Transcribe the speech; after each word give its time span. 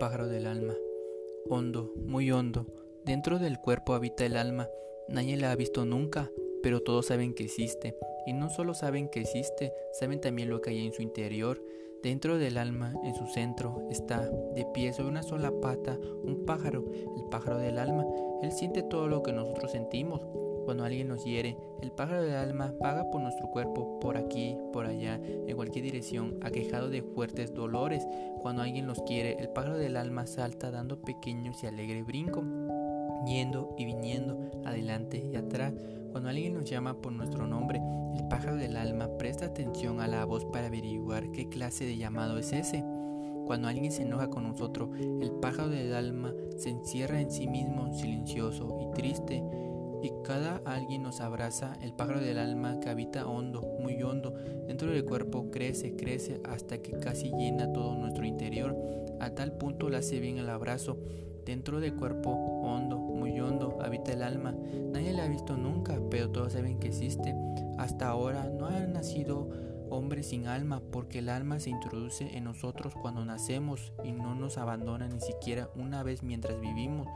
pájaro 0.00 0.28
del 0.28 0.46
alma. 0.46 0.74
Hondo, 1.48 1.92
muy 2.06 2.32
hondo, 2.32 2.66
dentro 3.04 3.38
del 3.38 3.60
cuerpo 3.60 3.92
habita 3.92 4.24
el 4.24 4.36
alma. 4.36 4.68
Nadie 5.08 5.36
la 5.36 5.52
ha 5.52 5.56
visto 5.56 5.84
nunca, 5.84 6.30
pero 6.62 6.80
todos 6.80 7.06
saben 7.06 7.34
que 7.34 7.44
existe. 7.44 7.96
Y 8.26 8.32
no 8.32 8.48
solo 8.48 8.72
saben 8.72 9.10
que 9.10 9.20
existe, 9.20 9.72
saben 9.92 10.20
también 10.20 10.48
lo 10.48 10.62
que 10.62 10.70
hay 10.70 10.86
en 10.86 10.94
su 10.94 11.02
interior. 11.02 11.62
Dentro 12.02 12.38
del 12.38 12.56
alma, 12.56 12.94
en 13.04 13.14
su 13.14 13.26
centro, 13.26 13.86
está, 13.90 14.26
de 14.54 14.66
pie 14.72 14.94
sobre 14.94 15.10
una 15.10 15.22
sola 15.22 15.52
pata, 15.60 15.98
un 16.24 16.46
pájaro, 16.46 16.90
el 17.18 17.24
pájaro 17.30 17.58
del 17.58 17.78
alma. 17.78 18.06
Él 18.42 18.52
siente 18.52 18.82
todo 18.82 19.06
lo 19.06 19.22
que 19.22 19.34
nosotros 19.34 19.70
sentimos. 19.70 20.22
Cuando 20.64 20.84
alguien 20.84 21.08
nos 21.08 21.24
hiere, 21.24 21.56
el 21.80 21.90
pájaro 21.92 22.22
del 22.22 22.36
alma 22.36 22.72
vaga 22.80 23.10
por 23.10 23.20
nuestro 23.20 23.50
cuerpo, 23.50 23.98
por 24.00 24.16
aquí, 24.16 24.56
por 24.72 24.86
allá, 24.86 25.20
en 25.22 25.56
cualquier 25.56 25.84
dirección, 25.84 26.38
aquejado 26.42 26.90
de 26.90 27.02
fuertes 27.02 27.54
dolores. 27.54 28.06
Cuando 28.40 28.62
alguien 28.62 28.86
nos 28.86 29.02
quiere, 29.02 29.36
el 29.38 29.48
pájaro 29.48 29.78
del 29.78 29.96
alma 29.96 30.26
salta 30.26 30.70
dando 30.70 31.00
pequeños 31.00 31.62
y 31.62 31.66
alegre 31.66 32.02
brinco, 32.02 32.42
yendo 33.26 33.74
y 33.78 33.84
viniendo, 33.84 34.38
adelante 34.64 35.18
y 35.32 35.36
atrás. 35.36 35.74
Cuando 36.12 36.28
alguien 36.28 36.54
nos 36.54 36.64
llama 36.64 37.00
por 37.00 37.12
nuestro 37.12 37.46
nombre, 37.46 37.80
el 38.16 38.26
pájaro 38.28 38.56
del 38.56 38.76
alma 38.76 39.08
presta 39.18 39.46
atención 39.46 40.00
a 40.00 40.08
la 40.08 40.24
voz 40.24 40.44
para 40.46 40.66
averiguar 40.66 41.30
qué 41.30 41.48
clase 41.48 41.84
de 41.84 41.96
llamado 41.96 42.38
es 42.38 42.52
ese. 42.52 42.84
Cuando 43.46 43.68
alguien 43.68 43.90
se 43.90 44.02
enoja 44.02 44.28
con 44.28 44.44
nosotros, 44.44 44.90
el 44.98 45.30
pájaro 45.40 45.70
del 45.70 45.94
alma 45.94 46.32
se 46.56 46.70
encierra 46.70 47.20
en 47.20 47.30
sí 47.30 47.48
mismo 47.48 47.92
silencioso 47.92 48.78
y 48.80 48.94
triste 48.94 49.42
y 50.02 50.12
cada 50.24 50.62
alguien 50.64 51.02
nos 51.02 51.20
abraza, 51.20 51.76
el 51.82 51.92
pájaro 51.92 52.20
del 52.20 52.38
alma 52.38 52.80
que 52.80 52.88
habita 52.88 53.26
hondo, 53.26 53.60
muy 53.80 54.02
hondo, 54.02 54.32
dentro 54.66 54.90
del 54.90 55.04
cuerpo 55.04 55.50
crece, 55.50 55.96
crece 55.96 56.40
hasta 56.44 56.78
que 56.78 56.92
casi 56.98 57.30
llena 57.30 57.72
todo 57.72 57.94
nuestro 57.94 58.24
interior. 58.24 58.76
A 59.20 59.30
tal 59.30 59.52
punto 59.52 59.90
le 59.90 59.98
hace 59.98 60.20
bien 60.20 60.38
el 60.38 60.48
abrazo. 60.48 60.98
Dentro 61.44 61.80
del 61.80 61.94
cuerpo 61.94 62.30
hondo, 62.30 62.98
muy 62.98 63.40
hondo, 63.40 63.78
habita 63.82 64.12
el 64.12 64.22
alma. 64.22 64.54
Nadie 64.92 65.12
la 65.12 65.24
ha 65.24 65.28
visto 65.28 65.56
nunca, 65.56 66.00
pero 66.10 66.30
todos 66.30 66.52
saben 66.52 66.78
que 66.78 66.88
existe. 66.88 67.34
Hasta 67.78 68.08
ahora 68.08 68.48
no 68.48 68.66
ha 68.66 68.80
nacido 68.86 69.48
hombre 69.90 70.22
sin 70.22 70.46
alma, 70.46 70.80
porque 70.92 71.18
el 71.18 71.28
alma 71.28 71.58
se 71.58 71.70
introduce 71.70 72.36
en 72.36 72.44
nosotros 72.44 72.94
cuando 72.94 73.24
nacemos 73.24 73.92
y 74.04 74.12
no 74.12 74.34
nos 74.34 74.56
abandona 74.56 75.08
ni 75.08 75.20
siquiera 75.20 75.68
una 75.74 76.02
vez 76.02 76.22
mientras 76.22 76.60
vivimos 76.60 77.08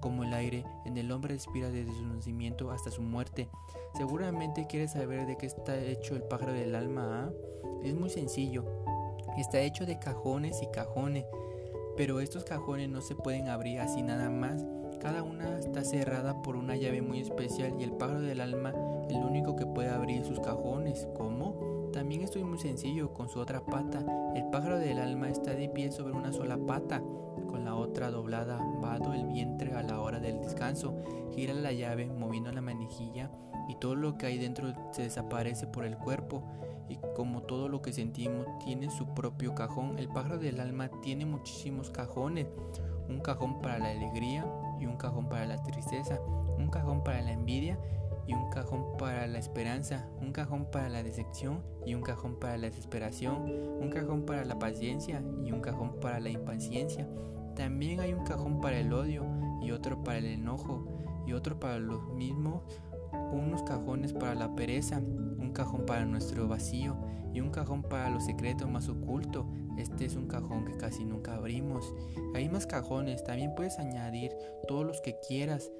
como 0.00 0.24
el 0.24 0.32
aire 0.34 0.64
en 0.84 0.96
el 0.96 1.10
hombre 1.12 1.34
respira 1.34 1.70
desde 1.70 1.92
su 1.92 2.04
nacimiento 2.04 2.70
hasta 2.70 2.90
su 2.90 3.02
muerte. 3.02 3.48
Seguramente 3.94 4.66
quieres 4.66 4.92
saber 4.92 5.26
de 5.26 5.36
qué 5.36 5.46
está 5.46 5.78
hecho 5.78 6.16
el 6.16 6.22
pájaro 6.22 6.52
del 6.52 6.74
alma. 6.74 7.30
¿ah? 7.30 7.32
Es 7.82 7.94
muy 7.94 8.10
sencillo. 8.10 8.64
Está 9.38 9.60
hecho 9.60 9.86
de 9.86 9.98
cajones 9.98 10.62
y 10.62 10.70
cajones. 10.70 11.24
Pero 11.96 12.20
estos 12.20 12.44
cajones 12.44 12.88
no 12.88 13.00
se 13.00 13.14
pueden 13.14 13.48
abrir 13.48 13.80
así 13.80 14.02
nada 14.02 14.30
más. 14.30 14.64
Cada 15.00 15.22
una 15.22 15.58
está 15.58 15.84
cerrada 15.84 16.42
por 16.42 16.56
una 16.56 16.76
llave 16.76 17.02
muy 17.02 17.20
especial 17.20 17.74
y 17.78 17.84
el 17.84 17.92
pájaro 17.92 18.20
del 18.20 18.40
alma 18.40 18.74
el 19.08 19.24
único 19.24 19.56
que 19.56 19.66
puede 19.66 19.88
abrir 19.88 20.24
sus 20.24 20.40
cajones. 20.40 21.08
¿Cómo? 21.16 21.65
También 21.96 22.20
esto 22.20 22.38
es 22.38 22.44
muy 22.44 22.58
sencillo 22.58 23.14
con 23.14 23.30
su 23.30 23.40
otra 23.40 23.64
pata. 23.64 24.04
El 24.34 24.50
pájaro 24.50 24.78
del 24.78 24.98
alma 24.98 25.30
está 25.30 25.52
de 25.52 25.70
pie 25.70 25.90
sobre 25.90 26.12
una 26.12 26.30
sola 26.30 26.58
pata. 26.58 27.00
Con 27.48 27.64
la 27.64 27.74
otra 27.74 28.10
doblada, 28.10 28.60
vado 28.82 29.14
el 29.14 29.24
vientre 29.24 29.72
a 29.72 29.82
la 29.82 29.98
hora 30.02 30.20
del 30.20 30.42
descanso, 30.42 30.94
gira 31.34 31.54
la 31.54 31.72
llave 31.72 32.04
moviendo 32.04 32.52
la 32.52 32.60
manijilla 32.60 33.30
y 33.70 33.76
todo 33.76 33.94
lo 33.94 34.18
que 34.18 34.26
hay 34.26 34.36
dentro 34.36 34.74
se 34.90 35.04
desaparece 35.04 35.68
por 35.68 35.86
el 35.86 35.96
cuerpo. 35.96 36.42
Y 36.90 36.98
como 37.16 37.44
todo 37.44 37.70
lo 37.70 37.80
que 37.80 37.94
sentimos 37.94 38.46
tiene 38.62 38.90
su 38.90 39.14
propio 39.14 39.54
cajón, 39.54 39.98
el 39.98 40.08
pájaro 40.08 40.36
del 40.36 40.60
alma 40.60 40.90
tiene 41.00 41.24
muchísimos 41.24 41.88
cajones, 41.88 42.46
un 43.08 43.20
cajón 43.20 43.62
para 43.62 43.78
la 43.78 43.92
alegría 43.92 44.44
y 44.78 44.84
un 44.84 44.98
cajón 44.98 45.30
para 45.30 45.46
la 45.46 45.62
tristeza, 45.62 46.20
un 46.58 46.68
cajón 46.68 47.02
para 47.02 47.22
la 47.22 47.32
envidia 47.32 47.78
y 48.26 48.34
un 48.34 48.50
cajón 48.50 48.75
la 49.26 49.38
esperanza, 49.38 50.08
un 50.20 50.32
cajón 50.32 50.70
para 50.70 50.88
la 50.88 51.02
decepción 51.02 51.62
y 51.84 51.94
un 51.94 52.02
cajón 52.02 52.38
para 52.38 52.56
la 52.56 52.68
desesperación, 52.68 53.50
un 53.80 53.90
cajón 53.90 54.24
para 54.24 54.44
la 54.44 54.58
paciencia 54.58 55.22
y 55.44 55.52
un 55.52 55.60
cajón 55.60 56.00
para 56.00 56.20
la 56.20 56.30
impaciencia. 56.30 57.08
También 57.54 58.00
hay 58.00 58.12
un 58.12 58.24
cajón 58.24 58.60
para 58.60 58.78
el 58.78 58.92
odio 58.92 59.24
y 59.62 59.70
otro 59.70 60.02
para 60.04 60.18
el 60.18 60.26
enojo 60.26 60.86
y 61.26 61.32
otro 61.32 61.58
para 61.58 61.78
los 61.78 62.06
mismos, 62.12 62.62
unos 63.32 63.62
cajones 63.62 64.12
para 64.12 64.34
la 64.34 64.54
pereza, 64.54 64.98
un 64.98 65.52
cajón 65.52 65.86
para 65.86 66.04
nuestro 66.04 66.46
vacío 66.48 66.96
y 67.32 67.40
un 67.40 67.50
cajón 67.50 67.82
para 67.82 68.10
los 68.10 68.24
secretos 68.24 68.68
más 68.70 68.88
ocultos. 68.88 69.46
Este 69.76 70.06
es 70.06 70.16
un 70.16 70.26
cajón 70.26 70.64
que 70.64 70.76
casi 70.76 71.04
nunca 71.04 71.34
abrimos. 71.34 71.94
Hay 72.34 72.48
más 72.48 72.66
cajones, 72.66 73.24
también 73.24 73.54
puedes 73.54 73.78
añadir 73.78 74.32
todos 74.66 74.86
los 74.86 75.00
que 75.00 75.16
quieras. 75.26 75.70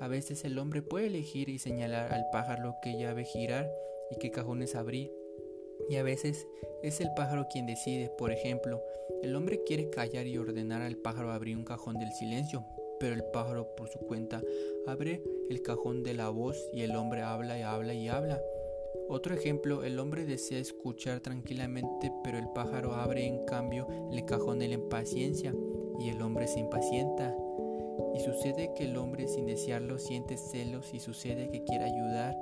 A 0.00 0.08
veces 0.08 0.44
el 0.44 0.58
hombre 0.58 0.82
puede 0.82 1.06
elegir 1.06 1.48
y 1.48 1.58
señalar 1.58 2.12
al 2.12 2.26
pájaro 2.32 2.76
qué 2.82 2.98
llave 2.98 3.24
girar 3.24 3.70
y 4.10 4.18
qué 4.18 4.30
cajones 4.30 4.74
abrir. 4.74 5.12
Y 5.88 5.96
a 5.96 6.02
veces 6.02 6.46
es 6.82 7.00
el 7.00 7.08
pájaro 7.14 7.46
quien 7.50 7.66
decide. 7.66 8.10
Por 8.18 8.32
ejemplo, 8.32 8.82
el 9.22 9.34
hombre 9.36 9.62
quiere 9.64 9.90
callar 9.90 10.26
y 10.26 10.38
ordenar 10.38 10.82
al 10.82 10.96
pájaro 10.96 11.32
abrir 11.32 11.56
un 11.56 11.64
cajón 11.64 11.98
del 11.98 12.12
silencio, 12.12 12.64
pero 12.98 13.14
el 13.14 13.24
pájaro 13.32 13.74
por 13.76 13.88
su 13.88 13.98
cuenta 14.00 14.42
abre 14.86 15.22
el 15.50 15.62
cajón 15.62 16.02
de 16.02 16.14
la 16.14 16.28
voz 16.28 16.56
y 16.72 16.82
el 16.82 16.96
hombre 16.96 17.22
habla 17.22 17.58
y 17.58 17.62
habla 17.62 17.94
y 17.94 18.08
habla. 18.08 18.40
Otro 19.08 19.34
ejemplo, 19.34 19.84
el 19.84 19.98
hombre 19.98 20.24
desea 20.24 20.58
escuchar 20.58 21.20
tranquilamente, 21.20 22.10
pero 22.22 22.38
el 22.38 22.48
pájaro 22.54 22.94
abre 22.94 23.26
en 23.26 23.44
cambio 23.44 23.86
el 24.10 24.24
cajón 24.24 24.58
de 24.58 24.68
la 24.68 24.74
impaciencia 24.74 25.54
y 26.00 26.08
el 26.08 26.22
hombre 26.22 26.46
se 26.46 26.60
impacienta. 26.60 27.36
Y 28.14 28.20
sucede 28.20 28.72
que 28.74 28.84
el 28.84 28.96
hombre 28.96 29.26
sin 29.26 29.46
desearlo 29.46 29.98
siente 29.98 30.36
celos 30.36 30.94
y 30.94 31.00
sucede 31.00 31.48
que 31.50 31.64
quiere 31.64 31.84
ayudar. 31.84 32.36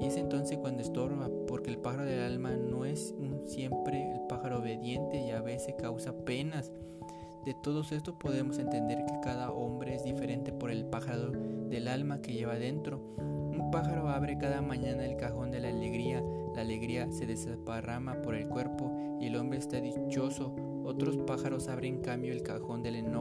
Y 0.00 0.06
es 0.06 0.16
entonces 0.16 0.58
cuando 0.58 0.82
estorba, 0.82 1.30
porque 1.46 1.70
el 1.70 1.78
pájaro 1.78 2.04
del 2.04 2.20
alma 2.20 2.50
no 2.56 2.84
es 2.84 3.14
siempre 3.44 4.12
el 4.12 4.20
pájaro 4.28 4.58
obediente 4.58 5.24
y 5.24 5.30
a 5.30 5.40
veces 5.40 5.74
causa 5.78 6.12
penas. 6.12 6.72
De 7.44 7.54
todos 7.62 7.92
esto 7.92 8.18
podemos 8.18 8.58
entender 8.58 9.04
que 9.04 9.20
cada 9.22 9.50
hombre 9.50 9.94
es 9.94 10.04
diferente 10.04 10.52
por 10.52 10.70
el 10.70 10.86
pájaro 10.86 11.30
del 11.30 11.88
alma 11.88 12.22
que 12.22 12.32
lleva 12.32 12.54
dentro. 12.54 13.00
Un 13.18 13.70
pájaro 13.70 14.08
abre 14.08 14.38
cada 14.38 14.62
mañana 14.62 15.04
el 15.04 15.16
cajón 15.16 15.50
de 15.50 15.60
la 15.60 15.68
alegría, 15.68 16.22
la 16.54 16.62
alegría 16.62 17.10
se 17.12 17.26
desparrama 17.26 18.22
por 18.22 18.34
el 18.34 18.48
cuerpo 18.48 18.90
y 19.20 19.26
el 19.26 19.36
hombre 19.36 19.58
está 19.58 19.80
dichoso. 19.80 20.54
Otros 20.84 21.18
pájaros 21.18 21.68
abren 21.68 21.96
en 21.96 22.00
cambio 22.00 22.32
el 22.32 22.42
cajón 22.42 22.82
del 22.82 22.96
enojo, 22.96 23.13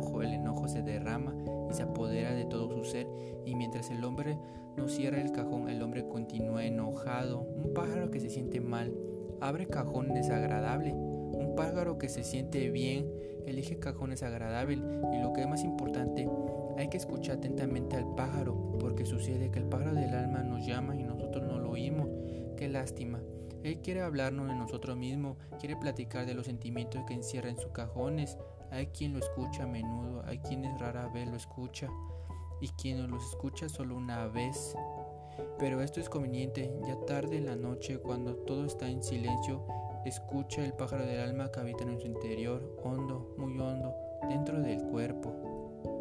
y 3.46 3.56
mientras 3.56 3.90
el 3.90 4.03
hombre 4.03 4.38
no 4.78 4.88
cierra 4.88 5.22
el 5.22 5.31
cajón, 5.31 5.69
el 5.69 5.81
hombre 5.81 6.08
continúa 6.08 6.66
enojado. 6.66 7.41
Un 7.41 7.74
pájaro 7.74 8.12
que 8.12 8.19
se 8.19 8.30
siente 8.30 8.59
mal 8.59 8.94
abre 9.44 9.68
cajón 9.68 10.14
desagradable. 10.14 10.94
Un 10.94 11.53
pájaro 11.56 11.97
que 11.97 12.09
se 12.09 12.24
siente 12.24 12.69
bien 12.69 13.12
elige 13.46 13.78
cajones 13.78 14.24
agradables 14.24 14.80
y 14.80 15.22
lo 15.22 15.34
que 15.34 15.41
es 15.41 15.47
más 15.47 15.64
importante, 15.64 16.30
hay 16.78 16.88
que 16.88 16.97
escuchar 16.97 17.38
atentamente 17.38 17.97
al 17.97 18.16
pájaro 18.16 18.78
porque 18.80 19.06
sucede 19.06 19.52
que 19.52 19.59
el 19.59 19.66
pájaro 19.66 19.94
del 19.94 20.14
alma 20.16 20.44
nos 20.44 20.66
llama 20.66 20.96
y 20.96 21.03
nosotros 21.03 21.44
no 21.46 21.59
lo 21.59 21.72
oímos. 21.72 22.08
Qué 22.56 22.70
lástima. 22.70 23.20
Él 23.64 23.80
quiere 23.80 24.02
hablarnos 24.02 24.47
de 24.47 24.56
nosotros 24.56 24.97
mismos, 24.97 25.38
quiere 25.59 25.75
platicar 25.75 26.25
de 26.25 26.34
los 26.34 26.46
sentimientos 26.46 27.03
que 27.06 27.14
encierra 27.14 27.50
en 27.50 27.58
sus 27.58 27.72
cajones, 27.72 28.38
hay 28.72 28.88
quien 28.88 29.14
lo 29.14 29.20
escucha 29.20 29.64
a 29.64 29.68
menudo, 29.68 30.24
hay 30.25 30.40
quienes 30.40 30.78
rara 30.80 31.08
vez 31.08 31.30
lo 31.30 31.38
escucha 31.38 31.90
y 32.63 32.69
quien 32.69 33.12
los 33.12 33.28
escucha 33.28 33.68
solo 33.68 33.97
una 33.97 34.28
vez. 34.28 34.75
Pero 35.59 35.81
esto 35.81 36.00
es 36.00 36.09
conveniente, 36.09 36.74
ya 36.88 36.97
tarde 37.06 37.38
en 37.38 37.47
la 37.47 37.57
noche, 37.57 38.00
cuando 38.00 38.35
todo 38.35 38.66
está 38.66 38.87
en 38.87 39.03
silencio, 39.03 39.66
escucha 40.05 40.64
el 40.64 40.73
pájaro 40.73 41.05
del 41.05 41.20
alma 41.20 41.52
que 41.52 41.59
habita 41.59 41.84
en 41.84 41.99
su 41.99 42.08
interior, 42.08 42.78
hondo, 42.82 43.35
muy 43.37 43.59
hondo, 43.59 43.93
dentro 44.29 44.61
del 44.61 44.82
cuerpo. 44.84 45.92